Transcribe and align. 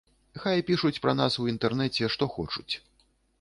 Хай 0.43 0.61
пішуць 0.69 0.99
пра 1.03 1.13
нас 1.19 1.37
у 1.43 1.45
інтэрнэце 1.51 2.09
што 2.15 2.29
хочуць. 2.39 2.73